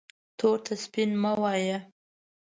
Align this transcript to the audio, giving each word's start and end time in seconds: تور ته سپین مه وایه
تور 0.37 0.57
ته 0.65 0.73
سپین 0.83 1.11
مه 1.23 1.33
وایه 1.41 1.77